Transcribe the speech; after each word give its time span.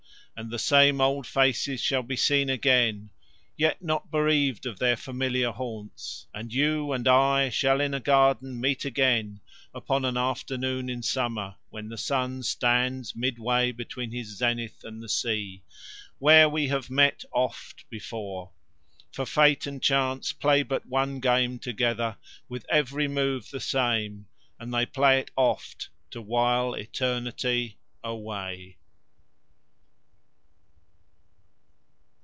And 0.37 0.49
the 0.49 0.57
same 0.57 0.99
old 0.99 1.27
faces 1.27 1.81
shall 1.83 2.01
be 2.01 2.15
seen 2.15 2.49
again, 2.49 3.11
yet 3.57 3.83
not 3.83 4.09
bereaved 4.09 4.65
of 4.65 4.79
their 4.79 4.95
familiar 4.95 5.51
haunts. 5.51 6.25
And 6.33 6.51
you 6.51 6.93
and 6.93 7.07
I 7.07 7.49
shall 7.49 7.79
in 7.79 7.93
a 7.93 7.99
garden 7.99 8.59
meet 8.59 8.83
again 8.83 9.41
upon 9.71 10.03
an 10.03 10.17
afternoon 10.17 10.89
in 10.89 11.03
summer 11.03 11.57
when 11.69 11.89
the 11.89 11.97
sun 11.97 12.41
stands 12.41 13.15
midway 13.15 13.71
between 13.71 14.09
his 14.11 14.35
zenith 14.35 14.83
and 14.83 15.03
the 15.03 15.09
sea, 15.09 15.61
where 16.17 16.49
we 16.49 16.73
met 16.89 17.23
oft 17.31 17.87
before. 17.91 18.49
For 19.11 19.27
Fate 19.27 19.67
and 19.67 19.79
Chance 19.83 20.33
play 20.33 20.63
but 20.63 20.87
one 20.87 21.19
game 21.19 21.59
together 21.59 22.17
with 22.49 22.65
every 22.67 23.07
move 23.07 23.51
the 23.51 23.59
same, 23.59 24.25
and 24.59 24.73
they 24.73 24.87
play 24.87 25.19
it 25.19 25.29
oft 25.35 25.89
to 26.09 26.19
while 26.19 26.73
eternity 26.73 27.77
away. 28.03 28.77